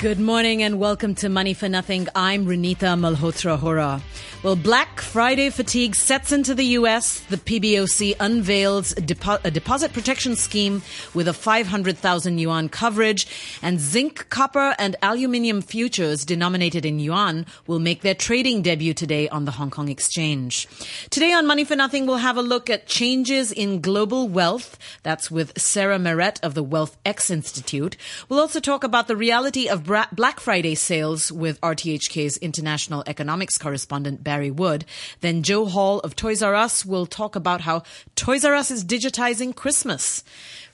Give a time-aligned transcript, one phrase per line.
[0.00, 2.06] Good morning and welcome to Money for Nothing.
[2.14, 4.00] I'm Renita Malhotra Hora.
[4.44, 7.18] Well, Black Friday fatigue sets into the U.S.
[7.22, 10.82] The PBOC unveils a, depo- a deposit protection scheme
[11.14, 13.26] with a 500,000 yuan coverage,
[13.60, 19.28] and zinc, copper, and aluminium futures denominated in yuan will make their trading debut today
[19.28, 20.68] on the Hong Kong Exchange.
[21.10, 24.78] Today on Money for Nothing, we'll have a look at changes in global wealth.
[25.02, 27.96] That's with Sarah Meret of the Wealth X Institute.
[28.28, 34.22] We'll also talk about the reality of Black Friday sales with RTHK's international economics correspondent
[34.22, 34.84] Barry Wood.
[35.20, 37.82] Then Joe Hall of Toys R Us will talk about how
[38.14, 40.22] Toys R Us is digitizing Christmas.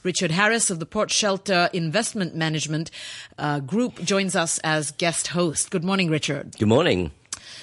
[0.03, 2.91] Richard Harris of the Port Shelter Investment Management
[3.39, 5.71] uh, Group joins us as guest host.
[5.71, 6.57] Good morning, Richard.
[6.59, 7.13] Good morning.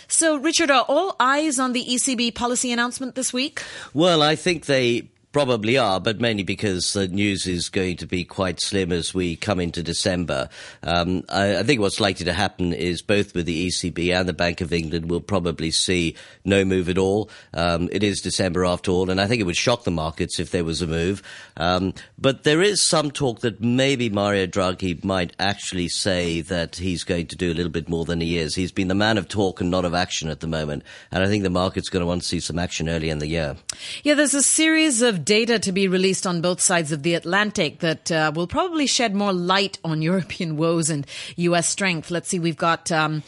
[0.07, 3.61] So, Richard, are all eyes on the ECB policy announcement this week?
[3.93, 8.26] Well, I think they Probably are, but mainly because the news is going to be
[8.26, 10.49] quite slim as we come into December.
[10.84, 14.33] Um, I, I, think what's likely to happen is both with the ECB and the
[14.33, 17.30] Bank of England will probably see no move at all.
[17.53, 20.52] Um, it is December after all, and I think it would shock the markets if
[20.52, 21.23] there was a move.
[21.55, 27.05] Um, but there is some talk that maybe Mario Draghi might actually say that he's
[27.05, 28.55] going to do a little bit more than he is.
[28.55, 31.27] He's been the man of talk and not of action at the moment, and I
[31.27, 33.55] think the market's going to want to see some action early in the year.
[34.03, 37.80] Yeah, there's a series of data to be released on both sides of the Atlantic
[37.80, 41.05] that uh, will probably shed more light on European woes and
[41.38, 41.67] U.S.
[41.67, 42.11] strength.
[42.11, 43.23] Let's see, we've got um,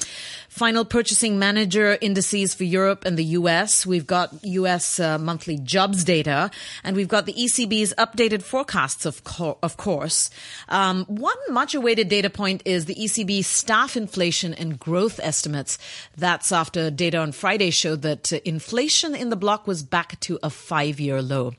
[0.53, 3.87] final purchasing manager indices for Europe and the US.
[3.87, 6.51] We've got US uh, monthly jobs data,
[6.83, 10.29] and we've got the ECB's updated forecasts, of, co- of course.
[10.69, 15.79] Um, one much awaited data point is the ECB staff inflation and growth estimates.
[16.15, 20.37] That's after data on Friday showed that uh, inflation in the bloc was back to
[20.43, 21.53] a five year low.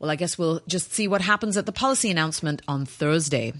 [0.00, 3.52] Well, I guess we'll just see what happens at the policy announcement on Thursday.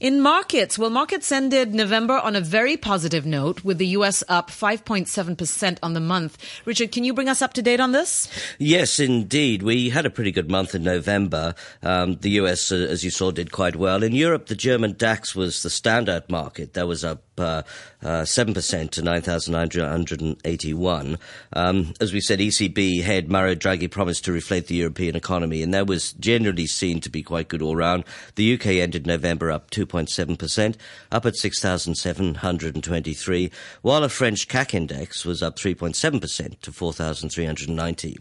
[0.00, 4.24] In markets, well, markets ended November on a very positive note with the U.S.
[4.30, 6.38] up 5.7% on the month.
[6.64, 8.26] Richard, can you bring us up to date on this?
[8.58, 9.62] Yes, indeed.
[9.62, 11.54] We had a pretty good month in November.
[11.82, 14.02] Um, the U.S., uh, as you saw, did quite well.
[14.02, 16.72] In Europe, the German DAX was the standout market.
[16.72, 21.18] That was uh, 7% to 9,981.
[21.52, 25.74] Um, as we said, ECB head Mario Draghi promised to reflate the European economy, and
[25.74, 28.04] that was generally seen to be quite good all round.
[28.36, 30.76] The UK ended November up 2.7%,
[31.12, 33.50] up at 6,723,
[33.82, 38.18] while a French CAC index was up 3.7% to 4,390.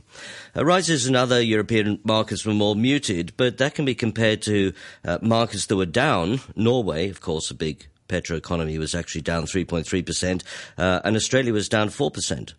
[0.56, 4.74] Uh, rises in other European markets were more muted, but that can be compared to
[5.06, 6.40] uh, markets that were down.
[6.56, 10.44] Norway, of course, a big petro economy was actually down 3.3%,
[10.78, 12.54] uh, and Australia was down 4%.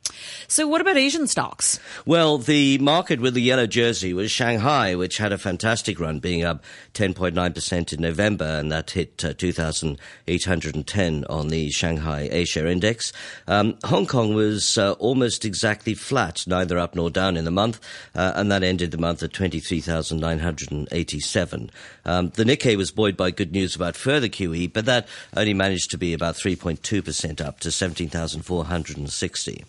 [0.48, 1.78] So, what about Asian stocks?
[2.06, 6.42] Well, the market with the yellow jersey was Shanghai, which had a fantastic run, being
[6.44, 13.12] up 10.9% in November, and that hit uh, 2,810 on the Shanghai A-share index.
[13.46, 17.80] Um, Hong Kong was uh, almost exactly flat, neither up nor down in the month,
[18.14, 21.70] uh, and that ended the month at 23,987.
[22.04, 25.06] Um, the Nikkei was buoyed by good news about further QE, but that
[25.40, 29.64] only managed to be about 3.2% up to 17,460.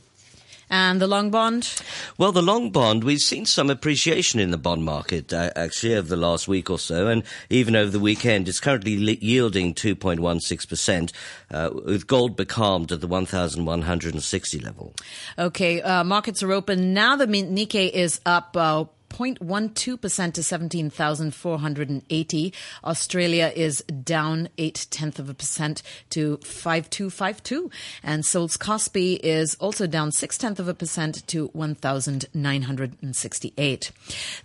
[0.74, 1.82] And the long bond?
[2.18, 6.08] Well, the long bond, we've seen some appreciation in the bond market uh, actually over
[6.08, 8.48] the last week or so, and even over the weekend.
[8.48, 11.12] It's currently yielding 2.16%,
[11.52, 14.94] uh, with gold becalmed at the 1,160 level.
[15.38, 16.94] Okay, uh, markets are open.
[16.94, 18.86] Now the Nikkei is up uh,
[19.22, 22.54] 0.12% to 17,480.
[22.84, 27.70] Australia is down 8 tenth of a percent to 5252.
[28.04, 33.92] And Seoul's Kospi is also down 6 tenth of a percent to 1,968.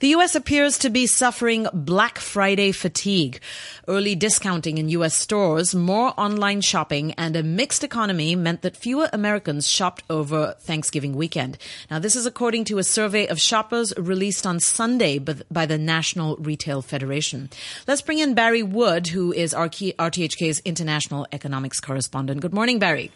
[0.01, 0.35] The U.S.
[0.35, 3.41] appears to be suffering Black Friday fatigue.
[3.89, 5.15] Early discounting in U.S.
[5.15, 11.17] stores, more online shopping, and a mixed economy meant that fewer Americans shopped over Thanksgiving
[11.17, 11.57] weekend.
[11.91, 16.37] Now, this is according to a survey of shoppers released on Sunday by the National
[16.37, 17.51] Retail Federation.
[17.87, 22.41] Let's bring in Barry Wood, who is RTHK's international economics correspondent.
[22.41, 23.11] Good morning, Barry.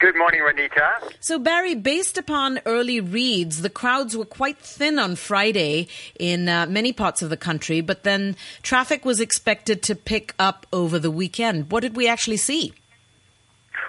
[0.00, 1.12] Good morning, Renita.
[1.20, 6.64] So, Barry, based upon early reads, the crowds were quite thin on Friday in uh,
[6.64, 11.10] many parts of the country, but then traffic was expected to pick up over the
[11.10, 11.70] weekend.
[11.70, 12.72] What did we actually see?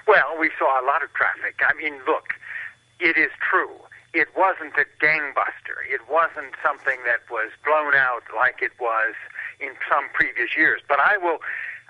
[0.05, 1.55] Well, we saw a lot of traffic.
[1.61, 2.33] I mean, look,
[2.99, 3.71] it is true
[4.13, 5.79] it wasn't a gangbuster.
[5.89, 9.15] It wasn't something that was blown out like it was
[9.59, 10.81] in some previous years.
[10.87, 11.39] But I will,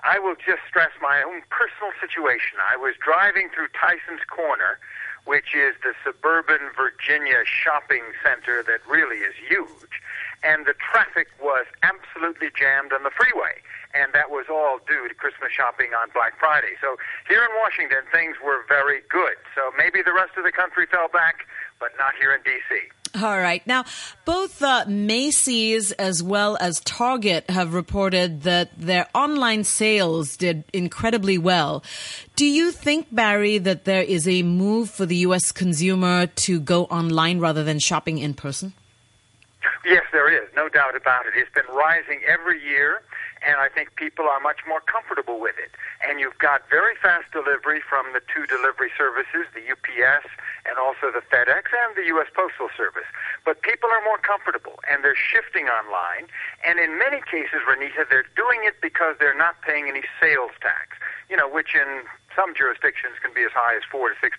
[0.03, 2.59] I will just stress my own personal situation.
[2.61, 4.77] I was driving through Tysons Corner,
[5.25, 9.97] which is the suburban Virginia shopping center that really is huge.
[10.43, 13.61] and the traffic was absolutely jammed on the freeway.
[13.93, 16.79] And that was all due to Christmas shopping on Black Friday.
[16.79, 16.95] So
[17.27, 19.35] here in Washington, things were very good.
[19.53, 21.43] So maybe the rest of the country fell back,
[21.81, 22.79] but not here in D.C.
[23.21, 23.65] All right.
[23.67, 23.83] Now,
[24.23, 31.37] both uh, Macy's as well as Target have reported that their online sales did incredibly
[31.37, 31.83] well.
[32.37, 35.51] Do you think, Barry, that there is a move for the U.S.
[35.51, 38.71] consumer to go online rather than shopping in person?
[39.83, 40.47] Yes, there is.
[40.55, 41.33] No doubt about it.
[41.35, 43.01] It's been rising every year
[43.41, 45.73] and I think people are much more comfortable with it.
[46.05, 50.29] And you've got very fast delivery from the two delivery services, the UPS
[50.65, 52.29] and also the FedEx and the U.S.
[52.33, 53.07] Postal Service.
[53.45, 56.29] But people are more comfortable and they're shifting online.
[56.65, 60.97] And in many cases, Renita, they're doing it because they're not paying any sales tax,
[61.29, 62.05] you know, which in
[62.35, 64.29] some jurisdictions can be as high as 4 to 6%.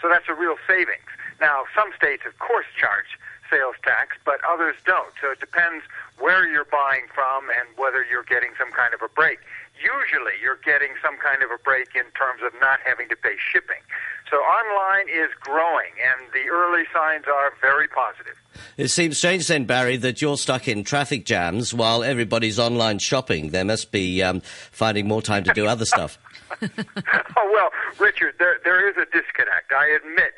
[0.00, 1.08] So that's a real savings.
[1.40, 3.18] Now, some states, of course, charge
[3.50, 5.12] sales tax, but others don't.
[5.20, 5.84] So it depends
[6.18, 9.38] where you're buying from and whether you're getting some kind of a break.
[9.78, 13.36] Usually you're getting some kind of a break in terms of not having to pay
[13.38, 13.82] shipping.
[14.30, 18.34] So online is growing, and the early signs are very positive.
[18.76, 23.50] It seems strange then, Barry, that you're stuck in traffic jams while everybody's online shopping.
[23.50, 24.40] They must be um,
[24.70, 26.18] finding more time to do other stuff.
[26.62, 30.34] oh, well, Richard, there, there is a disconnect, I admit.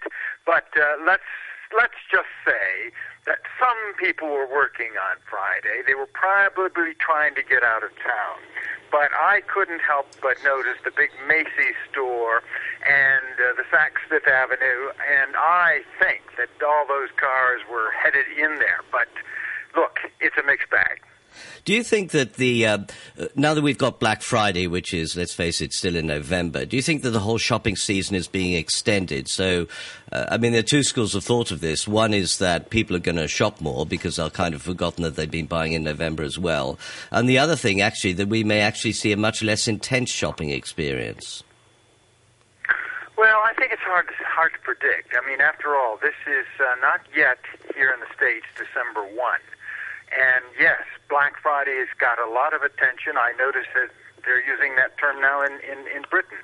[0.46, 1.22] But uh, let's
[1.76, 2.90] let's just say
[3.26, 5.82] that some people were working on Friday.
[5.86, 8.38] They were probably trying to get out of town.
[8.90, 12.42] But I couldn't help but notice the big Macy's store
[12.82, 18.26] and uh, the Saks Fifth Avenue, and I think that all those cars were headed
[18.36, 18.82] in there.
[18.90, 19.06] But
[19.76, 21.02] look, it's a mixed bag.
[21.64, 22.78] Do you think that the uh,
[23.34, 26.76] now that we've got Black Friday, which is let's face it, still in November, do
[26.76, 29.28] you think that the whole shopping season is being extended?
[29.28, 29.66] So,
[30.12, 31.86] uh, I mean, there are two schools of thought of this.
[31.86, 35.16] One is that people are going to shop more because they've kind of forgotten that
[35.16, 36.78] they've been buying in November as well,
[37.10, 40.50] and the other thing, actually, that we may actually see a much less intense shopping
[40.50, 41.44] experience.
[43.20, 45.14] Well, I think it's hard to, hard to predict.
[45.14, 47.38] I mean, after all, this is uh, not yet
[47.74, 49.40] here in the states December one.
[50.10, 53.14] And yes, Black Friday has got a lot of attention.
[53.16, 53.90] I notice that
[54.24, 56.38] they're using that term now in, in, in Britain.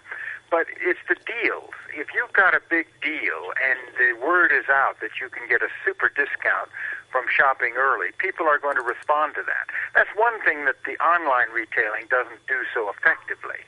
[0.50, 1.74] But it's the deals.
[1.90, 5.58] If you've got a big deal and the word is out that you can get
[5.58, 6.70] a super discount
[7.10, 9.66] from shopping early, people are going to respond to that.
[9.98, 13.58] That's one thing that the online retailing doesn't do so effectively.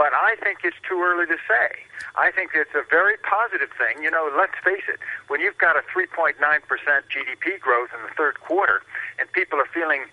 [0.00, 1.84] But I think it's too early to say.
[2.16, 4.02] I think it's a very positive thing.
[4.02, 8.40] You know, let's face it, when you've got a 3.9% GDP growth in the third
[8.40, 8.80] quarter
[9.18, 10.04] and people are feeling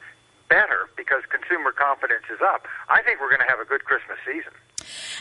[0.49, 4.17] better because consumer confidence is up, I think we're going to have a good Christmas
[4.25, 4.53] season.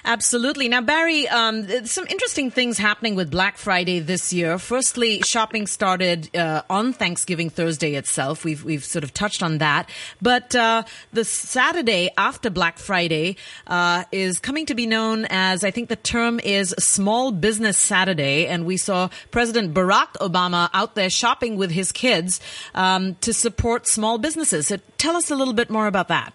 [0.05, 0.69] Absolutely.
[0.69, 4.59] Now, Barry, um, some interesting things happening with Black Friday this year.
[4.59, 8.45] Firstly, shopping started uh, on Thanksgiving Thursday itself.
[8.45, 9.89] We've we've sort of touched on that,
[10.23, 13.37] but uh, the Saturday after Black Friday
[13.67, 18.47] uh, is coming to be known as I think the term is Small Business Saturday,
[18.47, 22.41] and we saw President Barack Obama out there shopping with his kids
[22.75, 24.69] um, to support small businesses.
[24.69, 26.33] So tell us a little bit more about that.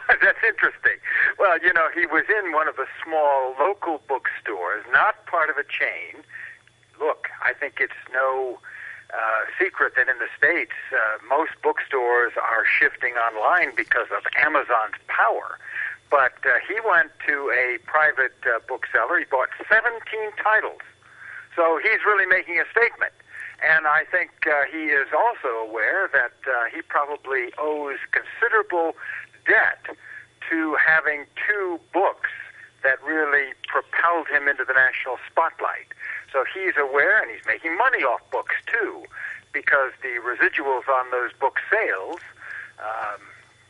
[0.22, 0.98] That's interesting.
[1.38, 5.56] Well, you know, he was in one of the small local bookstores, not part of
[5.56, 6.22] a chain.
[7.00, 8.58] Look, I think it's no
[9.12, 14.96] uh, secret that in the States, uh, most bookstores are shifting online because of Amazon's
[15.08, 15.58] power.
[16.10, 19.18] But uh, he went to a private uh, bookseller.
[19.18, 19.96] He bought 17
[20.42, 20.84] titles.
[21.56, 23.12] So he's really making a statement.
[23.62, 28.96] And I think uh, he is also aware that uh, he probably owes considerable
[29.46, 29.96] debt
[30.50, 32.30] to having two books
[32.82, 35.86] that really propelled him into the national spotlight.
[36.32, 39.04] So he's aware and he's making money off books too,
[39.52, 42.20] because the residuals on those book sales,
[42.80, 43.20] um,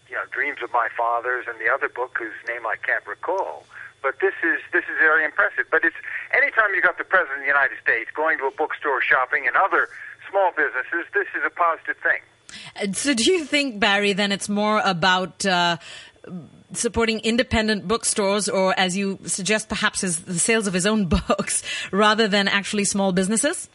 [0.09, 3.64] you know, Dreams of My Fathers and the other book whose name I can't recall.
[4.02, 5.67] But this is this is very impressive.
[5.71, 5.97] But it's
[6.35, 9.55] anytime you got the president of the United States going to a bookstore shopping and
[9.57, 9.88] other
[10.29, 12.21] small businesses, this is a positive thing.
[12.92, 15.76] So, do you think, Barry, then it's more about uh,
[16.73, 21.62] supporting independent bookstores, or as you suggest, perhaps his, the sales of his own books,
[21.90, 23.68] rather than actually small businesses?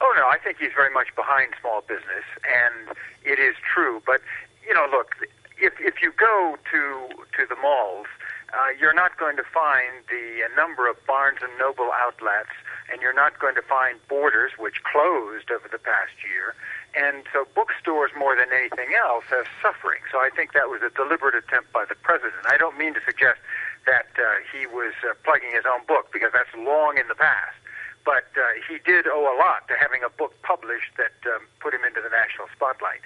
[0.00, 4.02] Oh no, I think he's very much behind small business, and it is true.
[4.04, 4.20] But
[4.66, 5.14] you know, look,
[5.60, 8.08] if if you go to to the malls,
[8.52, 12.52] uh, you're not going to find the uh, number of Barnes and Noble outlets,
[12.90, 16.54] and you're not going to find Borders, which closed over the past year.
[16.94, 20.00] And so bookstores, more than anything else, are suffering.
[20.12, 22.44] So I think that was a deliberate attempt by the president.
[22.48, 23.40] I don't mean to suggest
[23.86, 27.56] that uh, he was uh, plugging his own book, because that's long in the past.
[28.04, 31.74] but uh, he did owe a lot to having a book published that um, put
[31.74, 33.00] him into the national spotlight.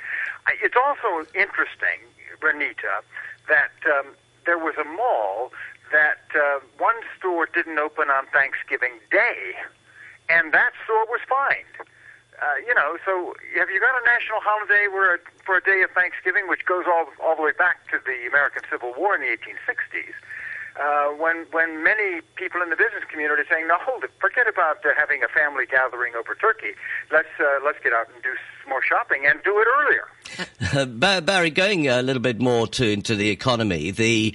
[0.62, 2.00] It's also interesting,
[2.40, 3.04] Renita,
[3.48, 5.52] that um, there was a mall
[5.92, 9.54] that uh, one store didn't open on Thanksgiving Day,
[10.28, 11.88] and that store was fined.
[12.36, 15.90] Uh, you know, so have you got a national holiday where for a day of
[15.92, 19.32] Thanksgiving, which goes all all the way back to the American Civil War in the
[19.32, 20.12] 1860s?
[20.80, 24.46] uh, when when many people in the business community are saying, "No, hold it, forget
[24.48, 26.74] about uh, having a family gathering over turkey.
[27.10, 28.30] Let's uh, let's get out and do
[28.68, 33.30] more shopping and do it earlier." Barry, going a little bit more to into the
[33.30, 34.34] economy, the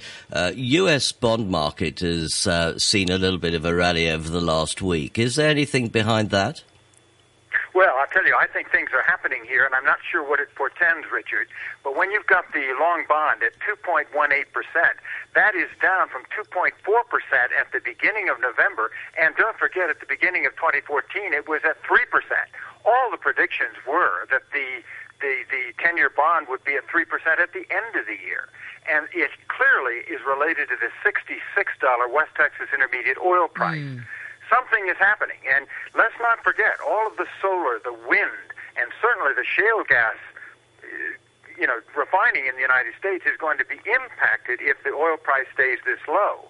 [0.54, 1.12] U.S.
[1.12, 4.82] Uh, bond market has uh, seen a little bit of a rally over the last
[4.82, 5.18] week.
[5.18, 6.62] Is there anything behind that?
[7.74, 10.40] Well, I'll tell you, I think things are happening here, and I'm not sure what
[10.40, 11.48] it portends, Richard.
[11.82, 14.12] But when you've got the long bond at 2.18%,
[15.34, 16.76] that is down from 2.4%
[17.56, 18.92] at the beginning of November.
[19.16, 22.04] And don't forget, at the beginning of 2014, it was at 3%.
[22.84, 24.84] All the predictions were that the
[25.22, 27.06] the, the 10 year bond would be at 3%
[27.38, 28.50] at the end of the year.
[28.90, 31.38] And it clearly is related to the $66
[32.10, 33.78] West Texas Intermediate oil price.
[33.78, 34.02] Mm
[34.48, 35.38] something is happening.
[35.48, 40.16] And let's not forget all of the solar, the wind, and certainly the shale gas,
[40.82, 40.86] uh,
[41.58, 45.16] you know, refining in the United States is going to be impacted if the oil
[45.16, 46.48] price stays this low.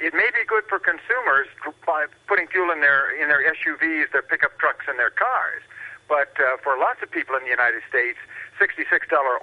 [0.00, 1.46] It may be good for consumers
[1.86, 5.62] by putting fuel in their in their SUVs, their pickup trucks, and their cars.
[6.08, 8.18] But uh, for lots of people in the United States,
[8.60, 8.86] $66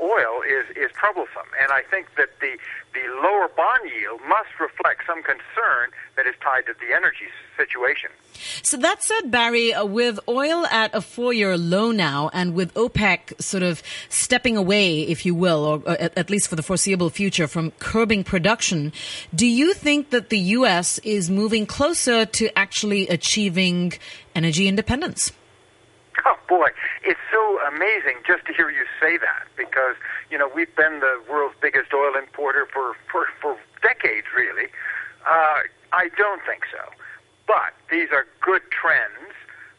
[0.01, 1.47] oil is, is troublesome.
[1.61, 2.57] And I think that the,
[2.93, 7.27] the lower bond yield must reflect some concern that is tied to the energy
[7.57, 8.09] situation.
[8.63, 13.41] So that said, Barry, uh, with oil at a four-year low now, and with OPEC
[13.41, 17.47] sort of stepping away, if you will, or, at, at least for the foreseeable future,
[17.47, 18.93] from curbing production,
[19.35, 20.99] do you think that the U.S.
[20.99, 23.93] is moving closer to actually achieving
[24.33, 25.31] energy independence?
[26.25, 26.69] Oh boy,
[27.03, 29.95] it's so amazing just to hear you say that because
[30.29, 34.67] you know we've been the world's biggest oil importer for for, for decades, really.
[35.25, 35.63] Uh,
[35.93, 36.91] I don't think so,
[37.47, 39.33] but these are good trends.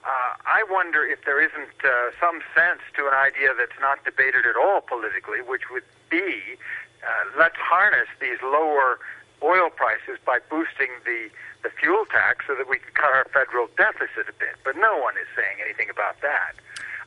[0.05, 4.47] Uh, I wonder if there isn't uh, some sense to an idea that's not debated
[4.47, 6.59] at all politically, which would be
[7.03, 8.99] uh, let's harness these lower
[9.43, 11.31] oil prices by boosting the
[11.63, 14.59] the fuel tax so that we can cut our federal deficit a bit.
[14.65, 16.59] But no one is saying anything about that.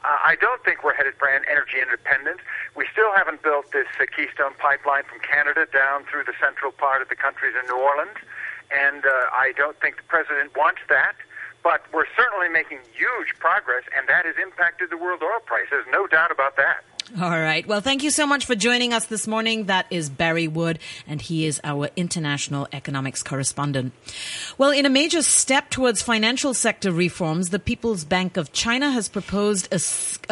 [0.05, 2.39] Uh, I don't think we're headed for energy independence.
[2.75, 7.01] We still haven't built this uh, Keystone pipeline from Canada down through the central part
[7.01, 8.21] of the country to New Orleans,
[8.69, 11.15] and uh, I don't think the president wants that.
[11.63, 15.65] But we're certainly making huge progress, and that has impacted the world oil price.
[15.71, 16.85] There's no doubt about that.
[17.13, 17.65] All right.
[17.67, 19.65] Well, thank you so much for joining us this morning.
[19.65, 23.93] That is Barry Wood, and he is our international economics correspondent.
[24.57, 29.07] Well, in a major step towards financial sector reforms, the People's Bank of China has
[29.07, 29.79] proposed a,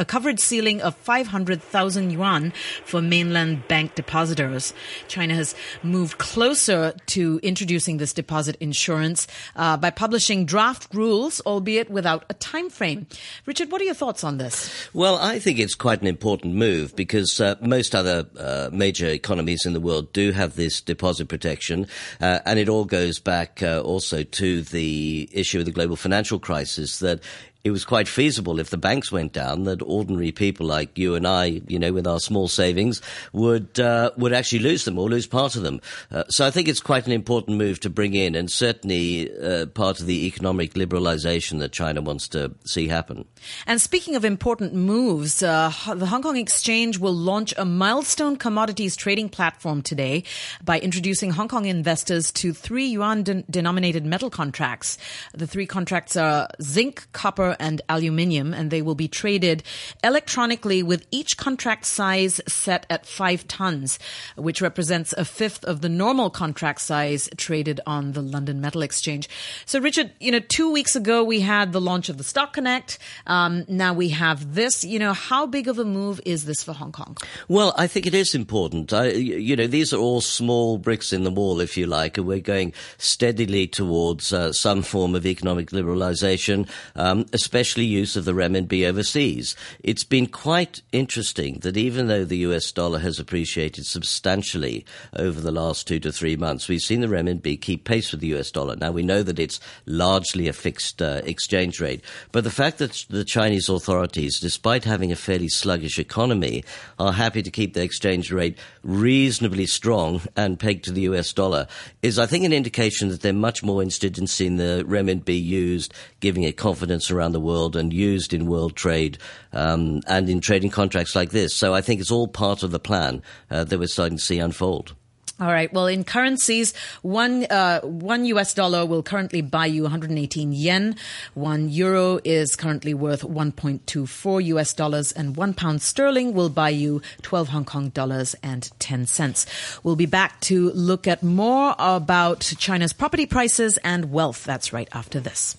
[0.01, 2.51] a coverage ceiling of 500,000 yuan
[2.84, 4.74] for mainland bank depositors.
[5.08, 5.53] China has
[5.84, 12.34] moved closer to introducing this deposit insurance uh, by publishing draft rules, albeit without a
[12.34, 13.06] time frame.
[13.46, 14.89] Richard, what are your thoughts on this?
[14.92, 19.65] Well, I think it's quite an important move because uh, most other uh, major economies
[19.65, 21.88] in the world do have this deposit protection,
[22.22, 26.39] uh, and it all goes back uh, also to the issue of the global financial
[26.39, 27.20] crisis that
[27.63, 31.25] it was quite feasible if the banks went down that ordinary people like you and
[31.25, 33.01] I, you know, with our small savings,
[33.32, 35.79] would uh, would actually lose them or lose part of them.
[36.12, 39.67] Uh, so I think it's quite an important move to bring in, and certainly uh,
[39.67, 43.24] part of the economic liberalisation that China wants to see happen.
[43.65, 48.98] And speaking of important moves, uh, the Hong Kong Exchange will launch a milestone commodities
[48.98, 50.25] trading platform today
[50.65, 54.98] by introducing Hong Kong investors to three yuan denominated metal contracts.
[55.34, 59.63] The three contracts are zinc, copper and aluminium, and they will be traded
[60.03, 64.00] electronically with each contract size set at five tons,
[64.36, 69.29] which represents a fifth of the normal contract size traded on the London Metal Exchange.
[69.65, 73.00] So, Richard, you know, two weeks ago we had the launch of the Stock Connect.
[73.27, 74.83] Um, now we have this.
[74.83, 77.17] You know, how big of a move is this for Hong Kong?
[77.48, 78.93] Well, I think it is important.
[78.93, 82.27] I, you know, these are all small bricks in the wall, if you like, and
[82.27, 86.69] we're going steadily towards uh, some form of economic liberalisation.
[86.95, 89.53] Um, especially use of the renminbi overseas.
[89.83, 94.85] It's been quite interesting that even though the US dollar has appreciated substantially
[95.17, 98.33] over the last two to three months, we've seen the renminbi keep pace with the
[98.35, 98.77] US dollar.
[98.77, 103.05] Now we know that it's largely a fixed uh, exchange rate, but the fact that
[103.09, 106.63] the Chinese authorities, despite having a fairly sluggish economy,
[106.97, 111.67] are happy to keep the exchange rate reasonably strong and pegged to the US dollar
[112.01, 115.93] is, I think, an indication that they're much more interested in seeing the renminbi used,
[116.21, 119.18] giving it confidence around the world and used in world trade
[119.52, 121.54] um, and in trading contracts like this.
[121.54, 123.22] So I think it's all part of the plan
[123.52, 124.96] uh, that we're starting to see unfold.
[125.40, 125.74] All right.
[125.74, 130.96] Well, in currencies, one uh, one US dollar will currently buy you 118 yen.
[131.34, 137.02] One euro is currently worth 1.24 US dollars, and one pound sterling will buy you
[137.24, 139.48] 12 Hong Kong dollars and 10 cents.
[139.84, 144.44] We'll be back to look at more about China's property prices and wealth.
[144.44, 145.58] That's right after this.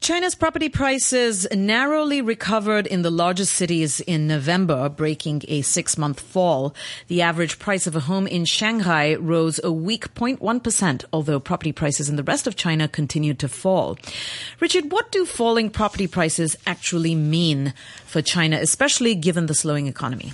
[0.00, 6.20] China's property prices narrowly recovered in the largest cities in November, breaking a six month
[6.20, 6.74] fall.
[7.08, 12.08] The average price of a home in Shanghai rose a weak 0.1%, although property prices
[12.08, 13.96] in the rest of China continued to fall.
[14.60, 17.72] Richard, what do falling property prices actually mean
[18.04, 20.32] for China, especially given the slowing economy?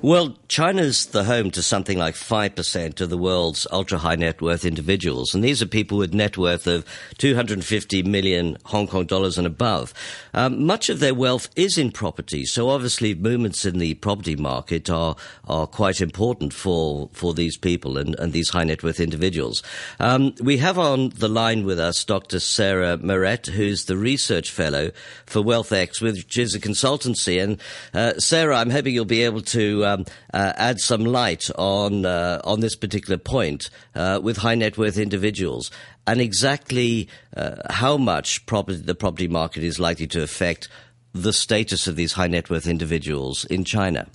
[0.00, 4.64] Well, China's the home to something like 5% of the world's ultra high net worth
[4.64, 5.34] individuals.
[5.34, 6.84] And these are people with net worth of
[7.18, 9.92] 250 million Hong Kong dollars and above.
[10.32, 14.88] Um, much of their wealth is in property, so obviously movements in the property market
[14.88, 15.16] are
[15.46, 19.62] are quite important for for these people and, and these high net worth individuals.
[20.00, 22.40] Um, we have on the line with us Dr.
[22.40, 24.90] Sarah Moret, who's the research fellow
[25.26, 27.42] for WealthX, which is a consultancy.
[27.42, 27.60] And
[27.92, 32.40] uh, Sarah, I'm hoping you'll be able to um, uh, add some light on uh,
[32.44, 35.70] on this particular point uh, with high net worth individuals
[36.06, 40.68] and exactly uh, how much property, the property market is likely to affect
[41.12, 44.08] the status of these high net worth individuals in China?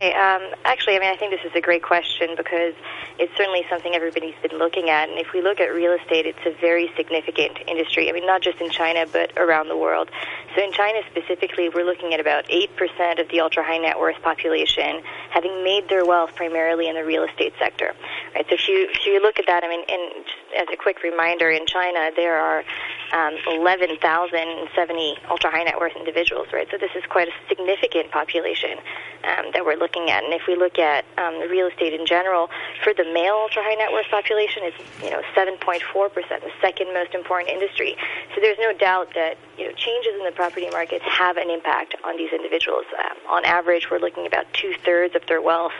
[0.00, 2.74] Um, actually, I mean, I think this is a great question because
[3.18, 5.08] it's certainly something everybody's been looking at.
[5.08, 8.08] And if we look at real estate, it's a very significant industry.
[8.08, 10.08] I mean, not just in China, but around the world.
[10.54, 14.22] So in China specifically, we're looking at about 8% of the ultra high net worth
[14.22, 17.92] population having made their wealth primarily in the real estate sector.
[18.34, 18.46] Right?
[18.48, 20.24] So if you, if you look at that, I mean, and
[20.56, 22.64] as a quick reminder, in China, there are
[23.12, 26.68] um, 11,070 ultra high net worth individuals, right?
[26.70, 28.78] So this is quite a significant population
[29.24, 30.24] um, that we're looking at.
[30.24, 32.48] And if we look at um, real estate in general,
[32.84, 36.92] for the male ultra high net worth population, it's you know 7.4 percent, the second
[36.92, 37.96] most important industry.
[38.34, 41.94] So there's no doubt that you know changes in the property markets have an impact
[42.04, 42.84] on these individuals.
[42.98, 45.76] Um, on average, we're looking about two thirds of their wealth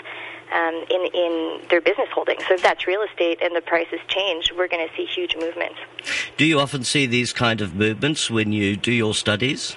[0.52, 2.42] um, in in their business holdings.
[2.48, 5.78] So if that's real estate and the prices change, we're going to see huge movements.
[6.36, 9.76] Do you often see these kind of movements when you do your studies?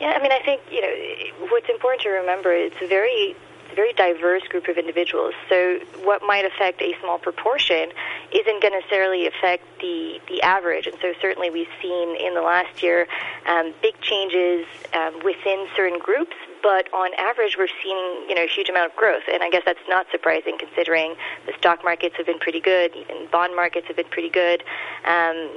[0.00, 2.52] Yeah, I mean, I think you know what's important to remember.
[2.52, 3.34] It's very
[3.76, 5.34] very diverse group of individuals.
[5.48, 7.90] So what might affect a small proportion
[8.32, 10.86] isn't going to necessarily affect the the average.
[10.86, 13.06] And so certainly we've seen in the last year
[13.46, 16.34] um, big changes um, within certain groups.
[16.62, 19.62] But on average, we're seeing you know a huge amount of growth, and I guess
[19.64, 21.14] that's not surprising considering
[21.46, 24.64] the stock markets have been pretty good, even bond markets have been pretty good.
[25.04, 25.50] Um,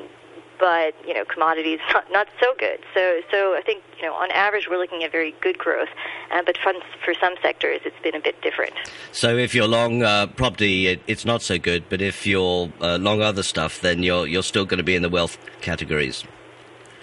[0.60, 2.80] but you know commodities not not so good.
[2.94, 5.90] So so I think you know on average we're looking at very good growth,
[6.32, 8.74] uh, but for, for some sectors it's been a bit different.
[9.12, 11.86] So if you're long uh, property, it, it's not so good.
[11.90, 15.02] But if you're uh, long other stuff, then you're you're still going to be in
[15.02, 16.24] the wealth categories.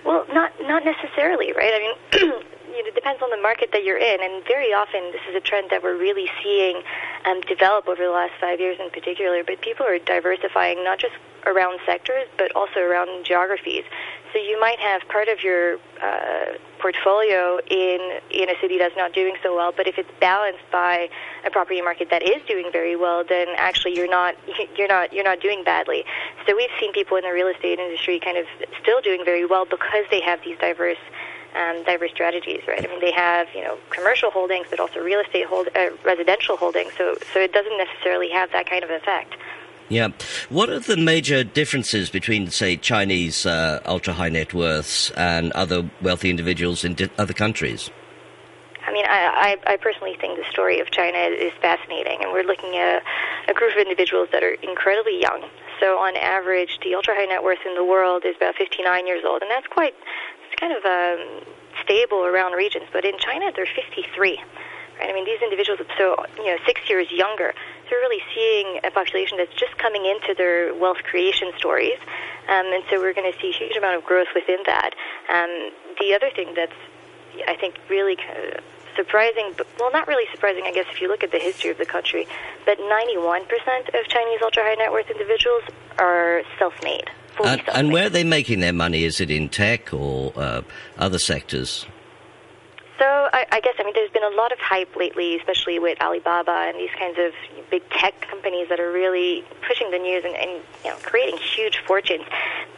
[0.05, 1.73] Well, not not necessarily, right?
[1.75, 2.42] I mean.
[2.87, 5.71] it depends on the market that you're in, and very often this is a trend
[5.71, 6.83] that we're really seeing
[7.25, 9.42] um, develop over the last five years in particular.
[9.42, 11.14] But people are diversifying not just
[11.46, 13.85] around sectors, but also around geographies.
[14.32, 19.14] So you might have part of your uh, portfolio in in a city that's not
[19.14, 21.09] doing so well, but if it's balanced by
[21.44, 24.35] a property market that is doing very well, then actually you're not
[24.76, 26.04] you're not you're not doing badly.
[26.46, 28.46] So we've seen people in the real estate industry kind of
[28.82, 30.98] still doing very well because they have these diverse
[31.56, 32.85] um, diverse strategies, right?
[32.85, 36.56] I mean, they have you know commercial holdings, but also real estate hold uh, residential
[36.56, 36.92] holdings.
[36.98, 39.37] So so it doesn't necessarily have that kind of effect.
[39.88, 40.09] Yeah.
[40.49, 45.88] What are the major differences between, say, Chinese uh, ultra high net worths and other
[46.03, 47.90] wealthy individuals in di- other countries?
[48.87, 52.44] I mean, I, I, I personally think the story of China is fascinating, and we're
[52.46, 53.03] looking at
[53.49, 55.44] a group of individuals that are incredibly young.
[55.79, 59.25] So, on average, the ultra high net worth in the world is about 59 years
[59.25, 59.94] old, and that's quite,
[60.46, 61.44] it's kind of um,
[61.83, 62.87] stable around regions.
[62.92, 64.40] But in China, they're 53.
[64.99, 65.11] Right?
[65.11, 67.55] I mean, these individuals, are so you know, six years younger,
[67.88, 71.99] they're really seeing a population that's just coming into their wealth creation stories,
[72.49, 74.94] um, and so we're going to see a huge amount of growth within that.
[75.29, 76.77] Um, the other thing that's,
[77.49, 81.09] I think, really kind of surprising, but, well, not really surprising, I guess, if you
[81.09, 82.27] look at the history of the country,
[82.64, 83.42] but 91%
[83.88, 85.62] of Chinese ultra high net worth individuals
[85.99, 87.11] are self-made.
[87.44, 89.05] And, and, where are they making their money?
[89.05, 90.62] Is it in tech or uh,
[90.96, 91.87] other sectors?
[92.99, 96.01] So I, I guess I mean there's been a lot of hype lately, especially with
[96.01, 97.33] Alibaba and these kinds of
[97.70, 100.50] big tech companies that are really pushing the news and, and
[100.85, 102.24] you know creating huge fortunes.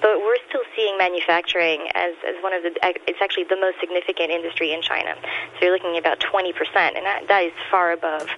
[0.01, 2.72] But we're still seeing manufacturing as, as one of the
[3.07, 5.14] it's actually the most significant industry in China.
[5.59, 8.29] So you're looking at about 20 percent, and that, that is far above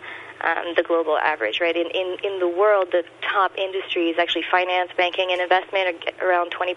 [0.43, 1.77] um, the global average, right?
[1.77, 6.29] In, in, in the world, the top industry is actually finance, banking, and investment, are
[6.29, 6.77] around 20%,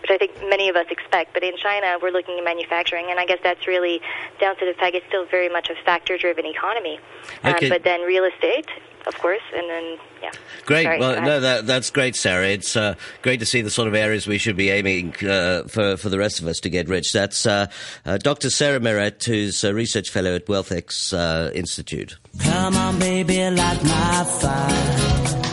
[0.00, 1.32] which I think many of us expect.
[1.32, 4.00] But in China, we're looking at manufacturing, and I guess that's really
[4.40, 6.98] down to the fact it's still very much a factor-driven economy.
[7.44, 7.68] Um, okay.
[7.68, 8.66] but then real estate
[9.06, 10.30] of course, and then yeah.
[10.66, 10.84] Great.
[10.84, 12.48] Sorry, well, no, that, that's great, Sarah.
[12.48, 15.96] It's uh, great to see the sort of areas we should be aiming uh, for
[15.96, 17.12] for the rest of us to get rich.
[17.12, 17.66] That's uh,
[18.04, 18.50] uh Dr.
[18.50, 22.16] Sarah Meret, who's a research fellow at WealthX uh, Institute.
[22.40, 25.49] Come on, baby, light my fire.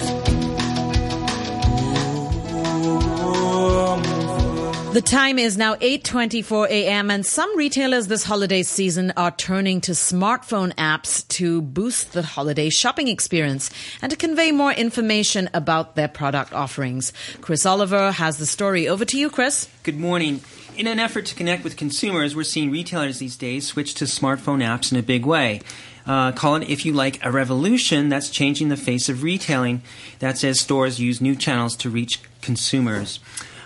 [4.93, 7.11] The time is now 8:24 a.m.
[7.11, 12.69] and some retailers this holiday season are turning to smartphone apps to boost the holiday
[12.69, 13.69] shopping experience
[14.01, 17.11] and to convey more information about their product offerings.
[17.41, 18.87] Chris Oliver has the story.
[18.87, 19.67] Over to you, Chris.
[19.83, 20.39] Good morning.
[20.77, 24.63] In an effort to connect with consumers, we're seeing retailers these days switch to smartphone
[24.63, 25.61] apps in a big way.
[26.07, 29.81] Uh, call it, if you like, a revolution that's changing the face of retailing.
[30.19, 33.19] That says stores use new channels to reach consumers.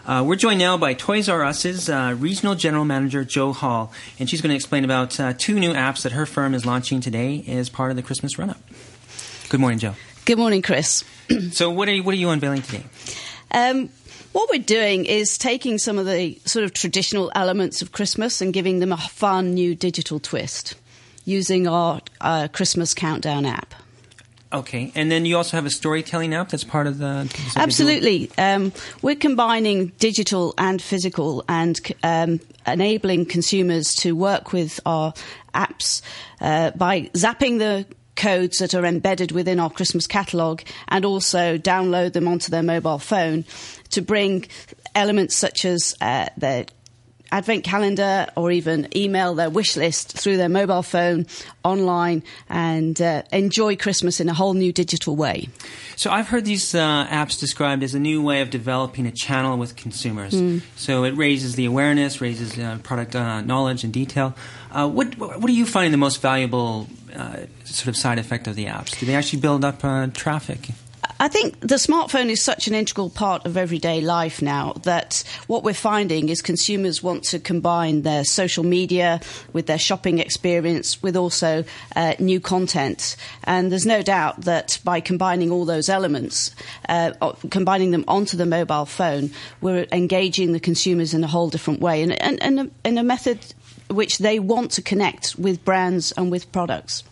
[0.05, 4.27] Uh, we're joined now by Toys R Us's uh, Regional General Manager Joe Hall, and
[4.27, 7.43] she's going to explain about uh, two new apps that her firm is launching today
[7.47, 8.59] as part of the Christmas run up.
[9.49, 9.93] Good morning, Joe.
[10.25, 11.03] Good morning, Chris.
[11.51, 12.83] so, what are you, what are you unveiling today?
[13.51, 13.89] Um,
[14.31, 18.53] what we're doing is taking some of the sort of traditional elements of Christmas and
[18.53, 20.75] giving them a fun new digital twist
[21.25, 23.75] using our uh, Christmas countdown app.
[24.53, 27.33] Okay, and then you also have a storytelling app that's part of the.
[27.55, 35.13] Absolutely, um, we're combining digital and physical, and um, enabling consumers to work with our
[35.53, 36.01] apps
[36.41, 37.85] uh, by zapping the
[38.17, 42.99] codes that are embedded within our Christmas catalogue, and also download them onto their mobile
[42.99, 43.45] phone
[43.91, 44.45] to bring
[44.95, 46.65] elements such as uh, their
[47.31, 51.25] advent calendar or even email their wish list through their mobile phone
[51.63, 55.47] online and uh, enjoy Christmas in a whole new digital way.
[55.95, 59.57] So I've heard these uh, apps described as a new way of developing a channel
[59.57, 60.33] with consumers.
[60.33, 60.61] Mm.
[60.75, 64.35] So it raises the awareness, raises uh, product uh, knowledge and detail.
[64.71, 68.55] Uh, what what are you finding the most valuable uh, sort of side effect of
[68.55, 68.97] the apps?
[68.97, 69.81] Do they actually build up
[70.13, 70.69] traffic?
[71.19, 75.63] I think the smartphone is such an integral part of everyday life now that what
[75.63, 79.19] we're finding is consumers want to combine their social media
[79.53, 81.63] with their shopping experience with also
[81.95, 83.15] uh, new content.
[83.43, 86.55] And there's no doubt that by combining all those elements,
[86.89, 87.11] uh,
[87.49, 92.01] combining them onto the mobile phone, we're engaging the consumers in a whole different way
[92.01, 93.39] and, and, and a, in a method
[93.89, 97.03] which they want to connect with brands and with products.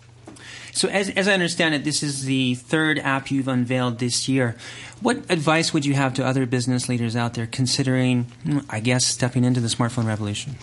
[0.73, 4.55] So, as, as I understand it, this is the third app you've unveiled this year.
[5.01, 8.27] What advice would you have to other business leaders out there considering,
[8.69, 10.55] I guess, stepping into the smartphone revolution?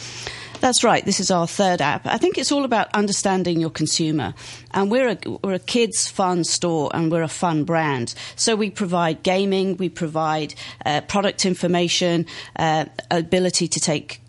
[0.61, 1.05] That's right.
[1.05, 2.07] This is our third app.
[2.07, 4.35] I think it's all about understanding your consumer.
[4.73, 8.15] And we're a, we're a kids' fun store and we're a fun brand.
[8.37, 12.27] So we provide gaming, we provide uh, product information,
[12.59, 14.21] uh, ability to take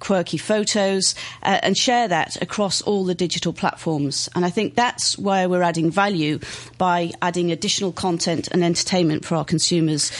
[0.00, 4.28] quirky photos uh, and share that across all the digital platforms.
[4.34, 6.38] And I think that's where we're adding value
[6.78, 10.12] by adding additional content and entertainment for our consumers.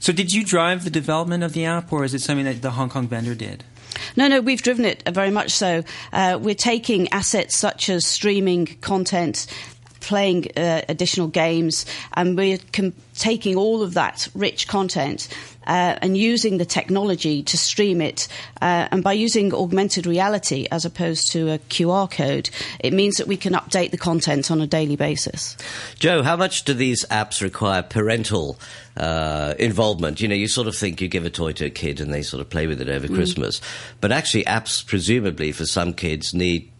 [0.00, 2.70] So, did you drive the development of the app, or is it something that the
[2.70, 3.64] Hong Kong vendor did?
[4.16, 5.82] No, no, we've driven it very much so.
[6.12, 9.46] Uh, we're taking assets such as streaming content
[10.00, 15.28] playing uh, additional games, and we're com- taking all of that rich content
[15.68, 18.26] uh, and using the technology to stream it.
[18.60, 23.26] Uh, and by using augmented reality as opposed to a QR code, it means that
[23.26, 25.56] we can update the content on a daily basis.
[25.98, 28.58] Joe, how much do these apps require parental
[28.96, 30.20] uh, involvement?
[30.20, 32.22] You know, you sort of think you give a toy to a kid and they
[32.22, 33.14] sort of play with it over mm.
[33.14, 33.60] Christmas.
[34.00, 36.72] But actually, apps, presumably, for some kids, need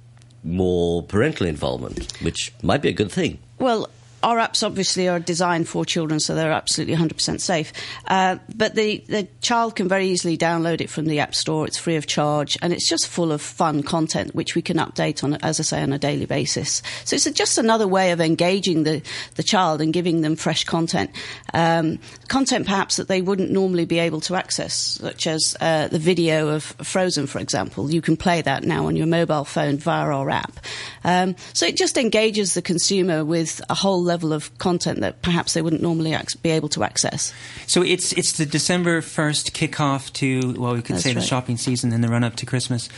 [0.43, 3.39] more parental involvement, which might be a good thing.
[3.59, 3.89] Well,
[4.23, 7.73] our apps obviously are designed for children, so they're absolutely 100% safe.
[8.07, 11.67] Uh, but the, the child can very easily download it from the App Store.
[11.67, 15.23] It's free of charge, and it's just full of fun content, which we can update
[15.23, 16.83] on, as I say, on a daily basis.
[17.05, 19.03] So it's just another way of engaging the,
[19.37, 21.11] the child and giving them fresh content.
[21.55, 25.99] Um, content perhaps that they wouldn't normally be able to access, such as uh, the
[25.99, 27.91] video of Frozen, for example.
[27.91, 30.59] You can play that now on your mobile phone via our app.
[31.05, 35.53] Um, so it just engages the consumer with a whole level of content that perhaps
[35.55, 37.33] they wouldn't normally ac- be able to access.
[37.67, 41.21] So it's it's the December first kickoff to well, we could That's say right.
[41.21, 42.89] the shopping season and the run up to Christmas.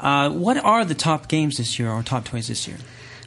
[0.00, 2.78] Uh, what are the top games this year or top toys this year?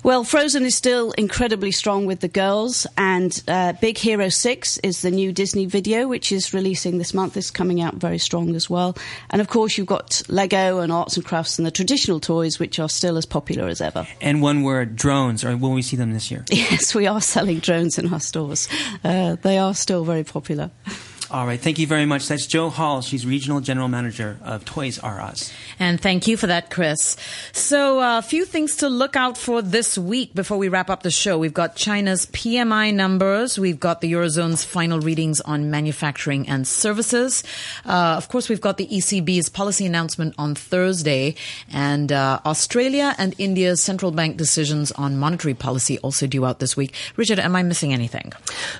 [0.03, 5.01] Well, Frozen is still incredibly strong with the girls, and uh, Big Hero 6 is
[5.01, 7.35] the new Disney video, which is releasing this month.
[7.35, 8.95] It's coming out very strong as well.
[9.29, 12.79] And of course, you've got Lego and arts and crafts and the traditional toys, which
[12.79, 14.07] are still as popular as ever.
[14.21, 16.45] And one word, drones, or will we see them this year?
[16.57, 18.67] Yes, we are selling drones in our stores.
[19.03, 20.71] Uh, they are still very popular.
[21.29, 22.29] All right, thank you very much.
[22.29, 23.01] That's Joe Hall.
[23.01, 25.51] She's Regional General Manager of Toys R Us.
[25.77, 27.17] And thank you for that, Chris.
[27.51, 31.03] So, a uh, few things to look out for this week before we wrap up
[31.03, 31.37] the show.
[31.37, 33.59] We've got China's PMI numbers.
[33.59, 37.43] We've got the Eurozone's final readings on manufacturing and services.
[37.85, 41.35] Uh, of course, we've got the ECB's policy announcement on Thursday,
[41.73, 46.77] and uh, Australia and India's central bank decisions on monetary policy also due out this
[46.77, 46.93] week.
[47.17, 48.31] Richard, am I missing anything?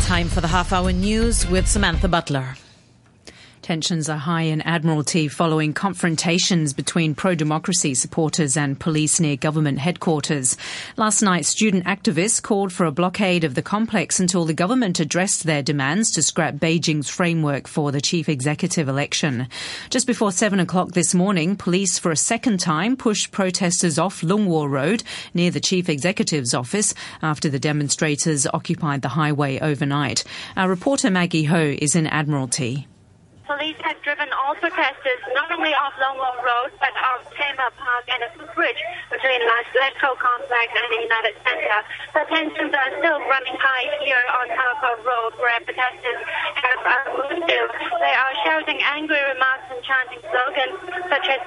[0.07, 2.55] Time for the half hour news with Samantha Butler.
[3.62, 10.57] Tensions are high in Admiralty following confrontations between pro-democracy supporters and police near government headquarters.
[10.96, 15.44] Last night, student activists called for a blockade of the complex until the government addressed
[15.44, 19.46] their demands to scrap Beijing's framework for the chief executive election.
[19.90, 24.46] Just before seven o'clock this morning, police for a second time pushed protesters off Lung
[24.46, 30.25] Wo Road near the chief executive's office after the demonstrators occupied the highway overnight.
[30.57, 32.88] Our reporter Maggie Ho is in Admiralty.
[33.53, 38.09] Police have driven all protesters not only off Lung Wo Road but off Tamar Park
[38.09, 38.81] and a footbridge
[39.12, 41.79] between Lasletco Complex and the United Center.
[42.17, 46.21] The tensions are still running high here on Harcourt Road where protesters
[46.65, 47.61] have uh, moved to.
[48.01, 50.81] They are shouting angry remarks and chanting slogans
[51.12, 51.43] such as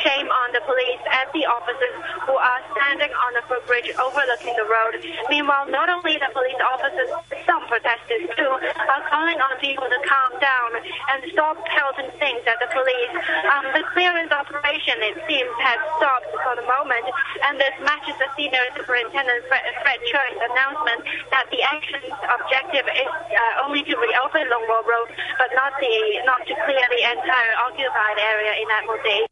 [0.00, 1.94] shame on the police at the officers
[2.24, 4.96] who are standing on the footbridge overlooking the road.
[5.28, 7.10] Meanwhile, not only the police officers,
[7.50, 10.70] some protesters too, are calling on people to calm down
[11.10, 13.14] and stop pelting things at the police.
[13.50, 17.10] Um, the clearance operation, it seems, has stopped for the moment,
[17.50, 21.02] and this matches the senior superintendent Fred, Fred Church's announcement
[21.34, 25.10] that the action's objective is uh, only to reopen Lung Wo Road,
[25.42, 29.29] but not the not to clear the entire occupied area in Admiralty.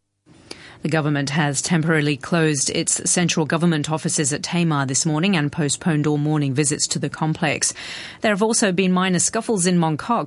[0.82, 6.06] The government has temporarily closed its central government offices at Tamar this morning and postponed
[6.06, 7.74] all morning visits to the complex.
[8.20, 10.08] There have also been minor scuffles in Mongkok